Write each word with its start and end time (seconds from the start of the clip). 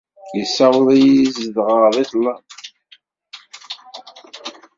Issaweḍ-iyi 0.41 1.21
zedɣeɣ 1.35 1.83
di 1.95 2.03
ṭṭlam. 2.07 2.43